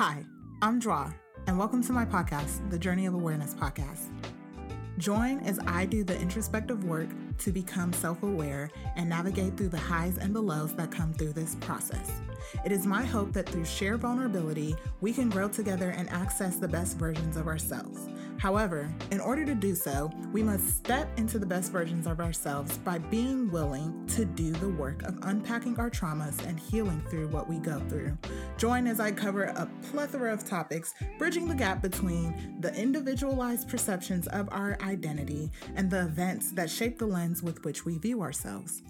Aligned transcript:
Hi, 0.00 0.24
I'm 0.62 0.78
Dra, 0.78 1.14
and 1.46 1.58
welcome 1.58 1.82
to 1.82 1.92
my 1.92 2.06
podcast, 2.06 2.70
the 2.70 2.78
Journey 2.78 3.04
of 3.04 3.12
Awareness 3.12 3.52
podcast. 3.52 4.08
Join 4.96 5.40
as 5.40 5.58
I 5.66 5.84
do 5.84 6.04
the 6.04 6.18
introspective 6.18 6.84
work 6.84 7.10
to 7.36 7.52
become 7.52 7.92
self 7.92 8.22
aware 8.22 8.70
and 8.96 9.10
navigate 9.10 9.58
through 9.58 9.68
the 9.68 9.76
highs 9.76 10.16
and 10.16 10.34
the 10.34 10.40
lows 10.40 10.74
that 10.76 10.90
come 10.90 11.12
through 11.12 11.34
this 11.34 11.54
process. 11.56 12.22
It 12.64 12.72
is 12.72 12.86
my 12.86 13.04
hope 13.04 13.34
that 13.34 13.46
through 13.46 13.66
shared 13.66 14.00
vulnerability, 14.00 14.74
we 15.02 15.12
can 15.12 15.28
grow 15.28 15.48
together 15.48 15.90
and 15.90 16.08
access 16.08 16.56
the 16.56 16.66
best 16.66 16.96
versions 16.96 17.36
of 17.36 17.46
ourselves. 17.46 18.08
However, 18.38 18.90
in 19.10 19.20
order 19.20 19.44
to 19.44 19.54
do 19.54 19.74
so, 19.74 20.10
we 20.32 20.42
must 20.42 20.78
step 20.78 21.10
into 21.18 21.38
the 21.38 21.44
best 21.44 21.70
versions 21.70 22.06
of 22.06 22.20
ourselves 22.20 22.78
by 22.78 22.96
being 22.96 23.50
willing 23.50 24.06
to 24.14 24.24
do 24.24 24.52
the 24.52 24.70
work 24.70 25.02
of 25.02 25.18
unpacking 25.24 25.78
our 25.78 25.90
traumas 25.90 26.42
and 26.46 26.58
healing 26.58 27.02
through 27.10 27.28
what 27.28 27.50
we 27.50 27.58
go 27.58 27.78
through. 27.90 28.16
Join 28.60 28.86
as 28.86 29.00
I 29.00 29.10
cover 29.10 29.44
a 29.44 29.66
plethora 29.90 30.34
of 30.34 30.44
topics, 30.44 30.92
bridging 31.16 31.48
the 31.48 31.54
gap 31.54 31.80
between 31.80 32.58
the 32.60 32.74
individualized 32.74 33.70
perceptions 33.70 34.26
of 34.26 34.50
our 34.52 34.76
identity 34.82 35.50
and 35.76 35.90
the 35.90 36.02
events 36.02 36.52
that 36.52 36.68
shape 36.68 36.98
the 36.98 37.06
lens 37.06 37.42
with 37.42 37.64
which 37.64 37.86
we 37.86 37.96
view 37.96 38.20
ourselves. 38.20 38.82